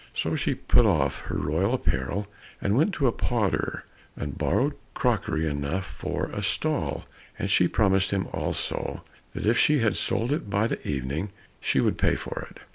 [0.15, 2.25] So she put off her royal apparel,
[2.59, 3.85] and went to a potter
[4.17, 7.05] and borrowed crockery enough for a stall,
[7.37, 9.03] and she promised him also
[9.35, 11.29] that if she had sold it by the evening,
[11.59, 12.61] she would pay for it.